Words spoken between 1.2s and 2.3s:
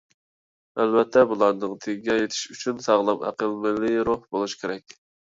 بۇلارنىڭ تېگىگە